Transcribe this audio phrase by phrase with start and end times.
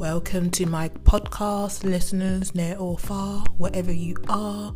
[0.00, 4.74] Welcome to my podcast, listeners near or far, wherever you are.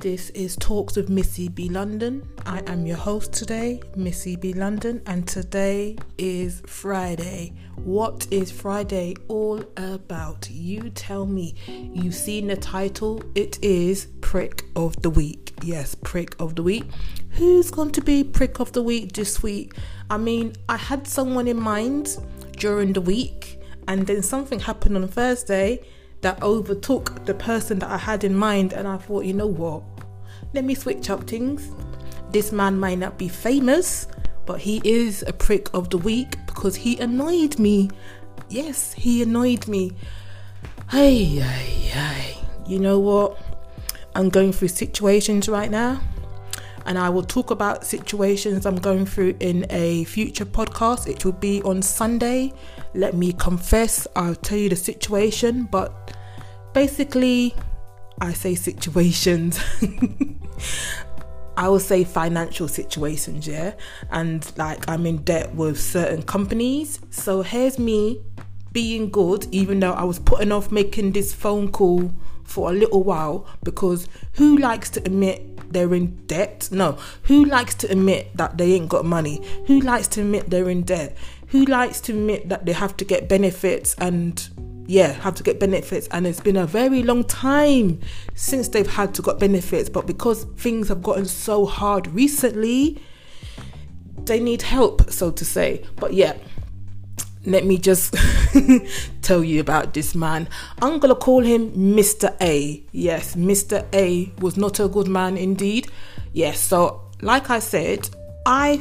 [0.00, 1.68] This is Talks with Missy B.
[1.68, 2.24] London.
[2.46, 4.52] I am your host today, Missy B.
[4.52, 7.52] London, and today is Friday.
[7.74, 10.48] What is Friday all about?
[10.48, 11.56] You tell me.
[11.66, 15.52] You've seen the title, it is Prick of the Week.
[15.64, 16.84] Yes, Prick of the Week.
[17.30, 19.74] Who's going to be Prick of the Week this week?
[20.10, 22.16] I mean, I had someone in mind
[22.56, 25.80] during the week, and then something happened on Thursday
[26.20, 29.82] that overtook the person that I had in mind, and I thought, you know what?
[30.52, 31.70] Let me switch up things.
[32.30, 34.08] This man might not be famous,
[34.46, 37.90] but he is a prick of the week because he annoyed me.
[38.48, 39.92] Yes, he annoyed me.
[40.90, 42.38] Hey, hey, hey.
[42.66, 43.38] You know what?
[44.14, 46.00] I'm going through situations right now
[46.86, 51.06] and I will talk about situations I'm going through in a future podcast.
[51.06, 52.52] It will be on Sunday.
[52.94, 56.16] Let me confess, I'll tell you the situation, but
[56.72, 57.54] basically,
[58.20, 59.58] I say situations.
[61.56, 63.74] I will say financial situations, yeah,
[64.10, 66.98] and like I'm in debt with certain companies.
[67.10, 68.20] So here's me
[68.72, 73.02] being good, even though I was putting off making this phone call for a little
[73.02, 76.68] while because who likes to admit they're in debt.
[76.72, 76.98] No.
[77.24, 79.46] Who likes to admit that they ain't got money?
[79.66, 81.16] Who likes to admit they're in debt?
[81.48, 84.48] Who likes to admit that they have to get benefits and
[84.86, 88.00] yeah, have to get benefits and it's been a very long time
[88.34, 93.00] since they've had to got benefits, but because things have gotten so hard recently,
[94.24, 95.84] they need help, so to say.
[95.96, 96.34] But yeah,
[97.46, 98.14] let me just
[99.22, 100.48] tell you about this man.
[100.80, 102.34] I'm gonna call him Mr.
[102.40, 102.82] A.
[102.92, 103.84] Yes, Mr.
[103.92, 105.88] A was not a good man indeed.
[106.32, 108.08] Yes, so like I said,
[108.46, 108.80] I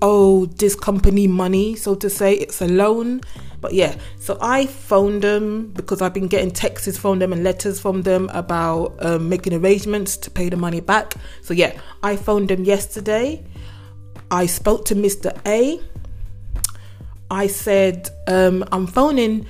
[0.00, 3.20] owe this company money, so to say, it's a loan.
[3.60, 7.78] But yeah, so I phoned them because I've been getting texts from them and letters
[7.78, 11.14] from them about um, making arrangements to pay the money back.
[11.42, 13.44] So yeah, I phoned them yesterday.
[14.32, 15.40] I spoke to Mr.
[15.46, 15.80] A
[17.32, 19.46] I said, um, I'm phoning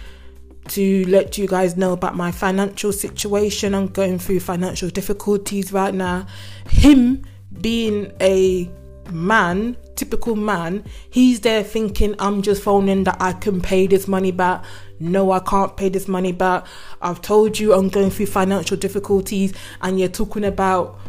[0.68, 3.74] to let you guys know about my financial situation.
[3.74, 6.26] I'm going through financial difficulties right now.
[6.68, 7.24] Him
[7.60, 8.70] being a
[9.10, 14.30] man, typical man, he's there thinking I'm just phoning that I can pay this money
[14.30, 14.64] back.
[15.00, 16.64] No, I can't pay this money back.
[17.00, 21.00] I've told you I'm going through financial difficulties, and you're talking about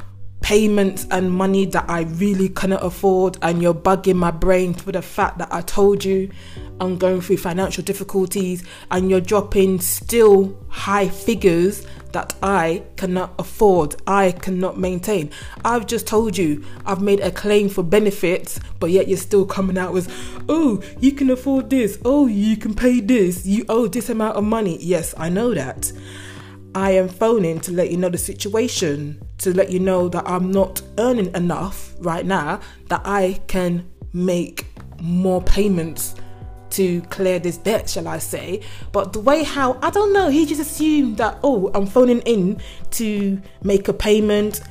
[0.43, 5.01] payments and money that I really cannot afford, and you're bugging my brain for the
[5.01, 6.29] fact that I told you
[6.79, 13.95] I'm going through financial difficulties, and you're dropping still high figures that I cannot afford,
[14.05, 15.31] I cannot maintain.
[15.65, 19.79] I've just told you I've made a claim for benefits, but yet you're still coming
[19.79, 20.11] out with,
[20.49, 24.43] oh, you can afford this, oh, you can pay this, you owe this amount of
[24.43, 24.77] money.
[24.79, 25.91] Yes, I know that.
[26.75, 30.51] I am phoning to let you know the situation, to let you know that I'm
[30.51, 34.67] not earning enough right now that I can make
[35.01, 36.15] more payments
[36.71, 38.61] to clear this debt, shall I say.
[38.91, 42.59] But the way how, I don't know, he just assumed that, oh, I'm phoning in
[42.91, 44.61] to make a payment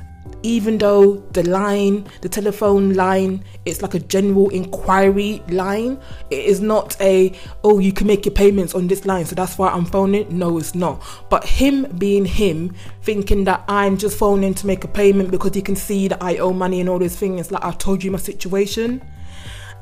[0.42, 5.98] even though the line, the telephone line, it's like a general inquiry line.
[6.30, 9.56] It is not a, oh, you can make your payments on this line, so that's
[9.56, 10.36] why I'm phoning.
[10.36, 11.02] No, it's not.
[11.30, 15.62] But him being him, thinking that I'm just phoning to make a payment because he
[15.62, 18.18] can see that I owe money and all these things, like I told you my
[18.18, 19.02] situation.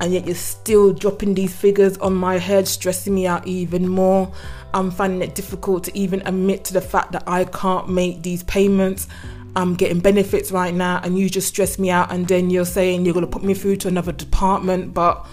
[0.01, 4.33] And yet you're still dropping these figures on my head, stressing me out even more.
[4.73, 8.43] I'm finding it difficult to even admit to the fact that I can't make these
[8.45, 9.09] payments
[9.57, 13.05] I'm getting benefits right now and you just stress me out and then you're saying
[13.05, 15.27] you're going to put me through to another department but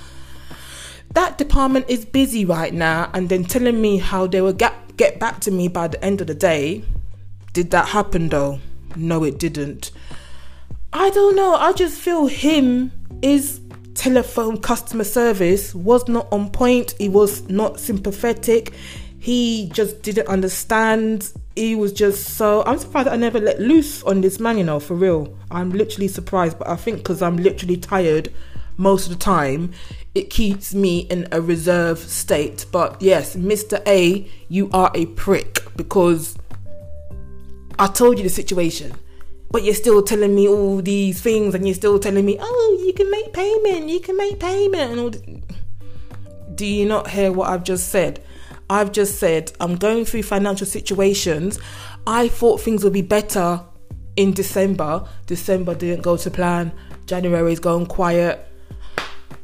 [1.12, 5.20] that department is busy right now and then telling me how they will get get
[5.20, 6.84] back to me by the end of the day.
[7.54, 8.60] Did that happen though?
[8.96, 9.92] No it didn't.
[10.92, 11.56] I don't know.
[11.56, 12.92] I just feel him
[13.22, 13.62] is
[13.94, 16.94] telephone customer service was not on point.
[16.98, 18.74] He was not sympathetic.
[19.20, 22.64] He just didn't understand he was just so.
[22.66, 25.36] I'm surprised I never let loose on this man, you know, for real.
[25.50, 28.32] I'm literally surprised, but I think because I'm literally tired
[28.78, 29.72] most of the time,
[30.14, 32.68] it keeps me in a reserve state.
[32.72, 33.82] But yes, Mr.
[33.88, 36.38] A, you are a prick because
[37.80, 38.94] I told you the situation.
[39.50, 42.94] But you're still telling me all these things, and you're still telling me, "Oh, you
[42.94, 45.12] can make payment, you can make payment," and all.
[46.54, 48.20] Do you not hear what I've just said?
[48.70, 51.60] I've just said I'm going through financial situations.
[52.06, 53.62] I thought things would be better
[54.16, 55.08] in December.
[55.26, 56.72] December didn't go to plan.
[57.06, 58.44] January is going quiet.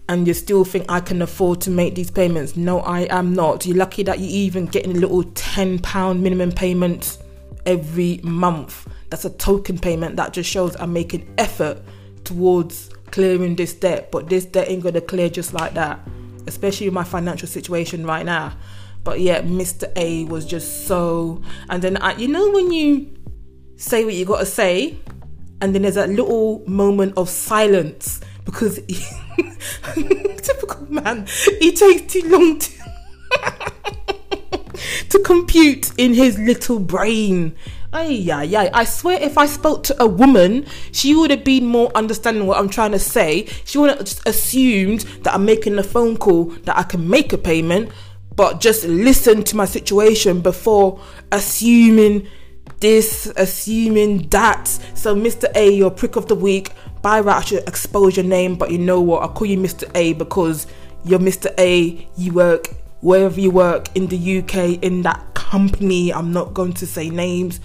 [0.09, 2.55] and you still think I can afford to make these payments.
[2.57, 3.65] No, I am not.
[3.65, 7.19] You're lucky that you're even getting a little £10 minimum payment
[7.65, 8.87] every month.
[9.09, 11.81] That's a token payment that just shows I'm making effort
[12.25, 14.11] towards clearing this debt.
[14.11, 15.99] But this debt ain't gonna clear just like that,
[16.47, 18.53] especially my financial situation right now.
[19.03, 19.91] But yeah, Mr.
[19.95, 21.41] A was just so.
[21.69, 23.13] And then I, you know, when you
[23.75, 24.97] say what you gotta say,
[25.61, 29.03] and then there's that little moment of silence because he,
[30.37, 31.25] typical man,
[31.59, 32.71] he takes too long to
[35.09, 37.55] to compute in his little brain.
[37.91, 38.69] Ay, yeah, yeah.
[38.73, 42.57] I swear, if I spoke to a woman, she would have been more understanding what
[42.57, 43.45] I'm trying to say.
[43.65, 47.33] She wouldn't have just assumed that I'm making a phone call that I can make
[47.33, 47.91] a payment,
[48.35, 50.99] but just listen to my situation before
[51.31, 52.27] assuming
[52.79, 54.67] this, assuming that.
[54.93, 55.45] So, Mr.
[55.55, 56.71] A, your prick of the week.
[57.01, 59.23] By right, I should expose your name, but you know what?
[59.23, 59.89] I'll call you Mr.
[59.93, 60.67] A because
[61.03, 61.53] you're Mr.
[61.57, 62.07] A.
[62.15, 62.69] You work
[63.01, 66.13] wherever you work in the UK in that company.
[66.13, 67.59] I'm not going to say names.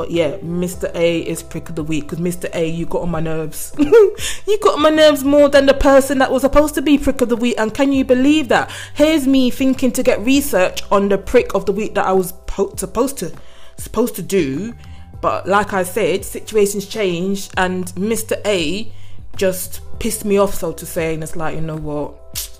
[0.00, 0.90] But yeah, Mr.
[0.94, 2.48] A is prick of the week because Mr.
[2.54, 3.70] A, you got on my nerves.
[3.78, 7.20] you got on my nerves more than the person that was supposed to be prick
[7.20, 7.56] of the week.
[7.58, 8.70] And can you believe that?
[8.94, 12.32] Here's me thinking to get research on the prick of the week that I was
[12.46, 13.30] po- supposed to
[13.76, 14.72] supposed to do.
[15.20, 18.40] But like I said, situations change, and Mr.
[18.46, 18.90] A
[19.36, 21.12] just pissed me off, so to say.
[21.12, 22.58] And it's like, you know what?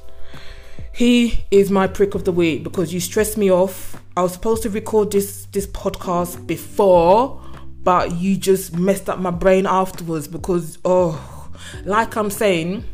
[0.93, 3.97] He is my prick of the week because you stressed me off.
[4.17, 7.43] I was supposed to record this this podcast before,
[7.83, 11.49] but you just messed up my brain afterwards because oh,
[11.85, 12.85] like I'm saying,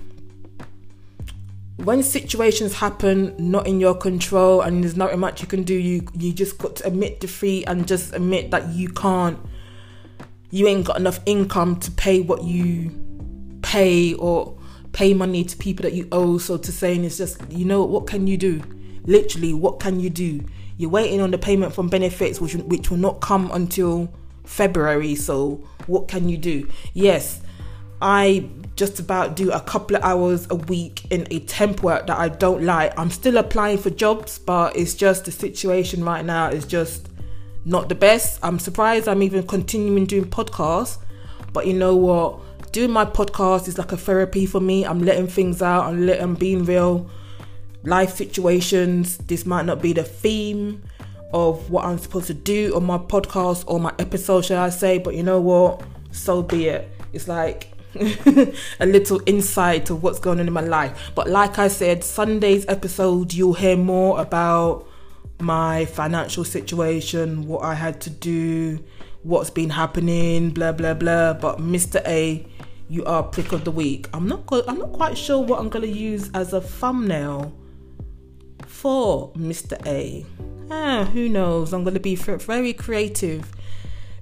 [1.77, 6.07] when situations happen not in your control and there's not much you can do, you
[6.15, 9.39] you just got to admit defeat and just admit that you can't
[10.51, 12.91] you ain't got enough income to pay what you
[13.63, 14.57] pay or
[14.93, 16.39] pay money to people that you owe.
[16.39, 18.63] So to saying it's just, you know, what can you do?
[19.05, 20.41] Literally, what can you do?
[20.77, 24.13] You're waiting on the payment from benefits, which which will not come until
[24.45, 25.15] February.
[25.15, 26.69] So what can you do?
[26.93, 27.41] Yes,
[28.01, 32.19] I just about do a couple of hours a week in a temp work that
[32.19, 32.99] I don't like.
[32.99, 37.09] I'm still applying for jobs, but it's just the situation right now is just
[37.65, 38.39] not the best.
[38.43, 40.99] I'm surprised I'm even continuing doing podcasts,
[41.55, 42.41] but you know what?
[42.77, 44.85] doing my podcast is like a therapy for me.
[44.85, 47.09] I'm letting things out, I'm letting being real.
[47.87, 50.83] Life situations, this might not be the theme
[51.33, 54.99] of what I'm supposed to do on my podcast or my episode, shall I say,
[54.99, 55.83] but you know what?
[56.11, 56.91] So be it.
[57.13, 57.73] It's like
[58.81, 61.13] a little insight to what's going on in my life.
[61.15, 64.89] But like I said, Sunday's episode, you'll hear more about
[65.39, 68.83] my financial situation, what I had to do,
[69.23, 71.35] what's been happening, blah blah blah.
[71.35, 72.05] But Mr.
[72.05, 72.45] A
[72.89, 74.09] you are prick of the week.
[74.13, 77.53] I'm not I'm not quite sure what I'm gonna use as a thumbnail
[78.77, 79.75] for Mr.
[79.87, 80.25] A.
[80.71, 81.73] Ah, who knows?
[81.73, 83.51] I'm gonna be very creative.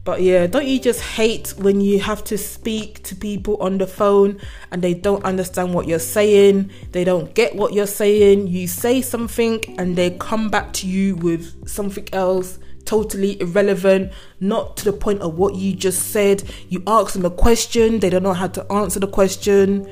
[0.04, 3.86] But yeah, don't you just hate when you have to speak to people on the
[3.86, 4.38] phone
[4.70, 6.70] and they don't understand what you're saying?
[6.92, 8.46] They don't get what you're saying.
[8.48, 14.76] You say something and they come back to you with something else totally irrelevant, not
[14.78, 16.42] to the point of what you just said.
[16.68, 19.88] You ask them a question, they don't know how to answer the question.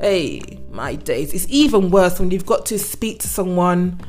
[0.00, 1.32] Hey, my days.
[1.32, 4.00] It's even worse when you've got to speak to someone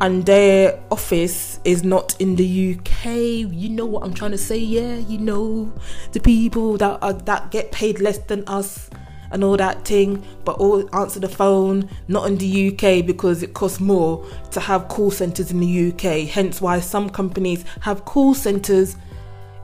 [0.00, 3.06] and their office is not in the UK.
[3.06, 4.56] You know what I'm trying to say?
[4.56, 5.72] Yeah, you know
[6.12, 8.90] the people that are, that get paid less than us
[9.30, 13.54] and all that thing, but all answer the phone, not in the UK because it
[13.54, 16.28] costs more to have call centres in the UK.
[16.28, 18.96] Hence why some companies have call centres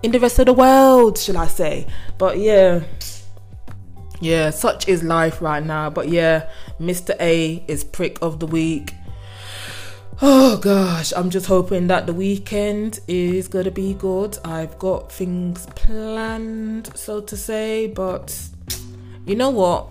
[0.02, 1.86] in the rest of the world, shall I say.
[2.18, 2.82] But yeah.
[4.20, 5.90] Yeah, such is life right now.
[5.90, 7.14] But yeah, Mr.
[7.20, 8.94] A is prick of the week.
[10.22, 14.38] Oh gosh, I'm just hoping that the weekend is gonna be good.
[14.44, 18.38] I've got things planned, so to say, but
[19.26, 19.88] you know what?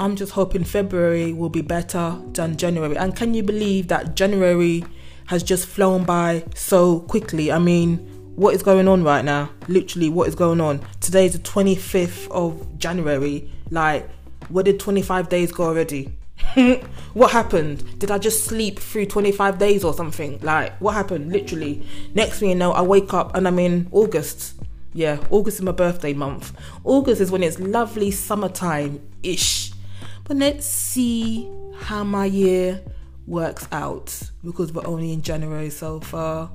[0.00, 2.96] I'm just hoping February will be better than January.
[2.96, 4.84] And can you believe that January
[5.26, 7.50] has just flown by so quickly?
[7.50, 7.98] I mean,
[8.36, 9.50] what is going on right now?
[9.66, 10.80] Literally, what is going on?
[11.00, 13.50] Today is the 25th of January.
[13.70, 14.08] Like,
[14.48, 16.12] where did 25 days go already?
[17.14, 17.98] what happened?
[17.98, 20.38] Did I just sleep through 25 days or something?
[20.40, 21.32] Like, what happened?
[21.32, 21.84] Literally.
[22.14, 24.54] Next thing you know, I wake up and I'm in August.
[24.98, 26.52] Yeah, August is my birthday month.
[26.82, 29.70] August is when it's lovely summertime ish.
[30.24, 32.82] But let's see how my year
[33.24, 36.50] works out because we're only in January so far.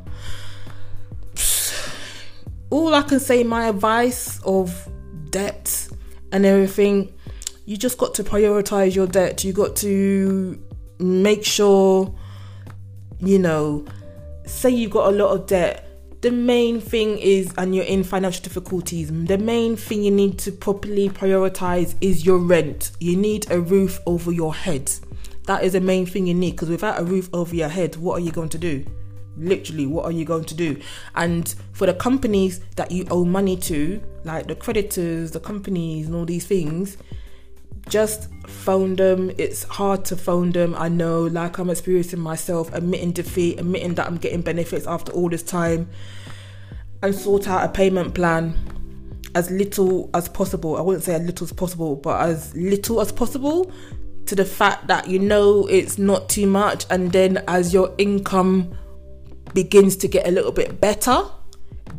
[2.69, 4.89] All I can say, my advice of
[5.29, 5.87] debt
[6.33, 7.13] and everything
[7.63, 9.45] you just got to prioritize your debt.
[9.45, 10.61] You got to
[10.99, 12.13] make sure,
[13.21, 13.85] you know,
[14.45, 15.87] say you've got a lot of debt.
[16.23, 20.53] The main thing is, and you're in financial difficulties, the main thing you need to
[20.53, 22.91] properly prioritize is your rent.
[23.01, 24.89] You need a roof over your head.
[25.47, 28.21] That is the main thing you need because without a roof over your head, what
[28.21, 28.85] are you going to do?
[29.35, 30.79] literally what are you going to do
[31.15, 36.15] and for the companies that you owe money to like the creditors the companies and
[36.15, 36.97] all these things
[37.89, 41.23] just phone them it's hard to phone them i know.
[41.23, 45.89] Like i'm experiencing myself admitting defeat admitting that i'm getting benefits after all this time
[47.01, 48.55] and sort out a payment plan
[49.35, 50.77] as little as possible.
[50.77, 53.71] I wouldn't say as little as possible but as little as possible
[54.25, 56.85] to the fact that you know it's not too much.
[56.89, 58.77] And then as your income
[59.53, 61.23] begins to get a little bit better,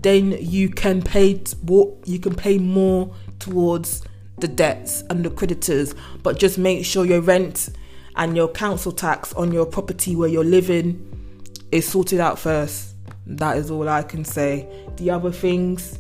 [0.01, 4.03] then you can pay what you can pay more towards
[4.39, 5.95] the debts and the creditors.
[6.23, 7.71] But just make sure your rent
[8.17, 11.11] and your council tax on your property where you're living
[11.73, 12.95] is sorted out first.
[13.27, 14.69] That is all I can say.
[14.97, 15.99] The other things,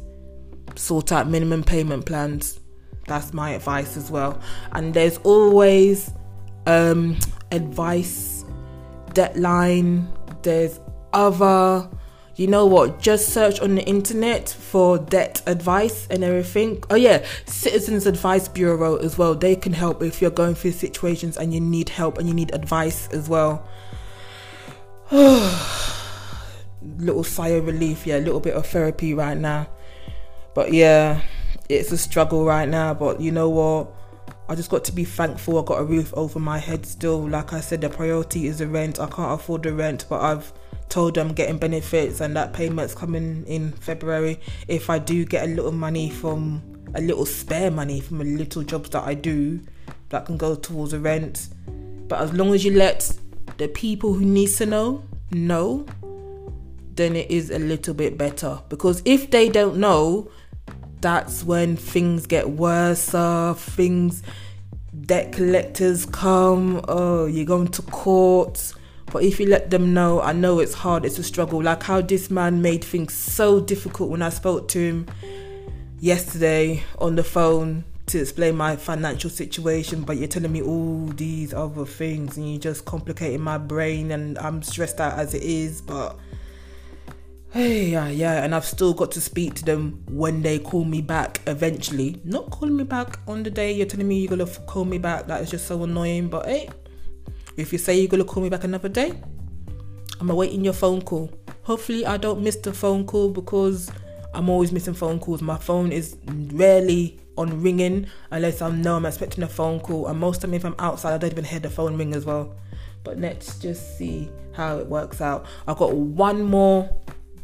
[0.76, 2.60] sort out minimum payment plans.
[3.06, 4.40] That's my advice as well.
[4.72, 6.10] And there's always
[6.66, 7.18] um,
[7.50, 8.44] advice,
[9.10, 10.06] Debtline.
[10.42, 10.80] There's
[11.12, 11.88] other
[12.36, 16.82] you know what just search on the internet for debt advice and everything.
[16.90, 19.34] Oh yeah citizens advice bureau as well.
[19.34, 22.52] They can help if you're going through situations and you need help and you need
[22.52, 23.68] advice as well.
[25.12, 25.54] Little
[27.24, 29.68] sigh of relief yeah a little bit of therapy right now.
[30.54, 31.20] But yeah
[31.68, 33.92] it's a struggle right now but you know what?
[34.48, 35.58] I just got to be thankful.
[35.58, 37.26] I got a roof over my head still.
[37.26, 39.00] Like I said, the priority is the rent.
[39.00, 40.52] I can't afford the rent, but I've
[40.88, 44.40] told them getting benefits and that payment's coming in February.
[44.68, 46.62] If I do get a little money from
[46.94, 49.60] a little spare money from a little jobs that I do
[50.10, 51.48] that can go towards the rent.
[52.06, 53.10] But as long as you let
[53.56, 55.86] the people who need to know know,
[56.94, 58.60] then it is a little bit better.
[58.68, 60.30] Because if they don't know,
[61.00, 63.10] that's when things get worse.
[63.58, 64.22] Things
[65.02, 66.80] debt collectors come.
[66.86, 68.74] Oh, you're going to court
[69.12, 71.62] but if you let them know, I know it's hard, it's a struggle.
[71.62, 75.06] Like how this man made things so difficult when I spoke to him
[76.00, 81.54] yesterday on the phone to explain my financial situation, but you're telling me all these
[81.54, 85.80] other things and you're just complicating my brain and I'm stressed out as it is,
[85.80, 86.18] but
[87.50, 91.00] hey yeah yeah and I've still got to speak to them when they call me
[91.00, 92.20] back eventually.
[92.24, 95.26] Not calling me back on the day you're telling me you're gonna call me back,
[95.28, 96.68] that is just so annoying, but hey
[97.56, 99.12] if you say you're gonna call me back another day,
[100.20, 101.30] I'm awaiting your phone call.
[101.62, 103.90] Hopefully, I don't miss the phone call because
[104.32, 105.42] I'm always missing phone calls.
[105.42, 110.06] My phone is rarely on ringing unless I know I'm expecting a phone call.
[110.08, 112.24] And most of time, if I'm outside, I don't even hear the phone ring as
[112.24, 112.54] well.
[113.02, 115.46] But let's just see how it works out.
[115.66, 116.88] I've got one more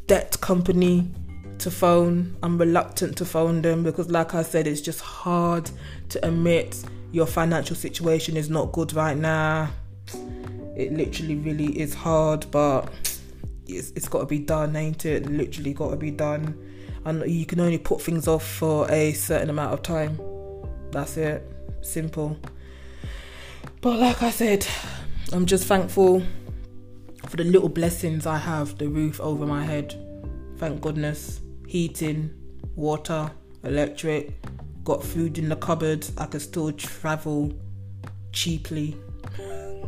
[0.07, 1.11] debt company
[1.59, 2.37] to phone.
[2.43, 5.71] I'm reluctant to phone them because, like I said, it's just hard
[6.11, 9.71] to admit your financial situation is not good right now
[10.77, 12.89] it literally really is hard, but
[13.67, 15.27] it's, it's got to be done, ain't it?
[15.27, 16.57] Literally got to be done.
[17.05, 20.19] And you can only put things off for a certain amount of time.
[20.91, 21.43] That's it.
[21.81, 22.39] Simple.
[23.81, 24.67] But like I said,
[25.33, 26.23] I'm just thankful
[27.29, 29.95] for the little blessings I have the roof over my head.
[30.59, 31.41] Thank goodness.
[31.67, 32.31] Heating,
[32.77, 33.31] water,
[33.65, 34.35] electric,
[34.85, 36.07] got food in the cupboard.
[36.19, 37.53] I can still travel
[38.33, 38.97] cheaply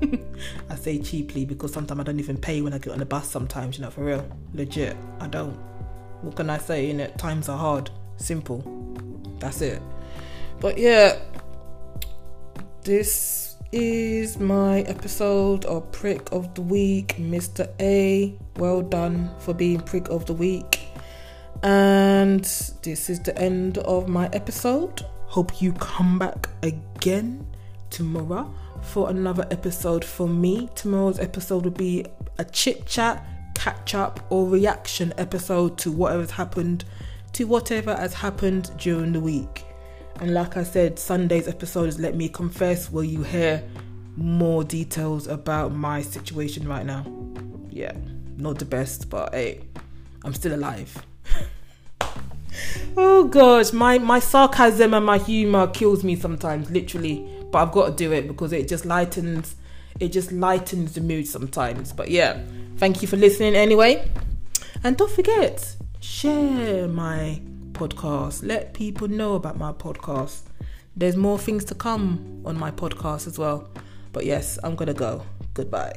[0.70, 3.28] I say cheaply because sometimes I don't even pay when I get on the bus
[3.28, 4.26] sometimes, you know, for real.
[4.54, 4.96] Legit.
[5.20, 5.54] I don't.
[6.22, 7.90] What can I say You know, Times are hard.
[8.16, 8.62] Simple.
[9.38, 9.82] That's it.
[10.60, 11.18] But yeah,
[12.82, 17.16] this is my episode of Prick of the Week.
[17.18, 17.68] Mr.
[17.80, 20.80] A, well done for being Prick of the Week.
[21.62, 22.44] And
[22.82, 25.02] this is the end of my episode.
[25.26, 27.46] Hope you come back again
[27.90, 30.68] tomorrow for another episode for me.
[30.74, 32.04] Tomorrow's episode will be
[32.38, 33.24] a chit chat,
[33.54, 36.84] catch up, or reaction episode to whatever's happened,
[37.32, 39.64] to whatever has happened during the week.
[40.20, 43.62] And like I said, Sunday's episode is Let Me Confess, where you hear
[44.16, 47.06] more details about my situation right now.
[47.70, 47.92] Yeah,
[48.36, 49.62] not the best, but hey,
[50.24, 50.94] I'm still alive.
[52.96, 57.86] oh gosh, my my sarcasm and my humor kills me sometimes, literally but I've got
[57.86, 59.54] to do it because it just lightens
[60.00, 61.92] it just lightens the mood sometimes.
[61.92, 62.42] But yeah,
[62.76, 64.08] thank you for listening anyway.
[64.82, 67.40] And don't forget, share my
[67.72, 68.44] podcast.
[68.44, 70.42] Let people know about my podcast.
[70.94, 73.68] there's more things to come on my podcast as well.
[74.12, 75.24] But yes, I'm gonna go.
[75.54, 75.94] Goodbye.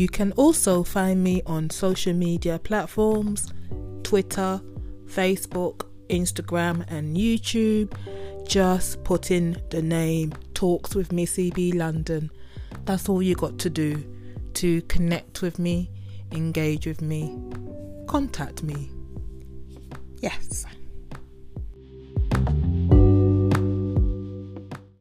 [0.00, 3.52] You can also find me on social media platforms
[4.02, 4.58] Twitter,
[5.04, 7.92] Facebook, Instagram, and YouTube.
[8.48, 12.30] Just put in the name Talks with Missy B London.
[12.86, 14.02] That's all you got to do
[14.54, 15.90] to connect with me,
[16.32, 17.38] engage with me,
[18.06, 18.90] contact me.
[20.22, 20.64] Yes.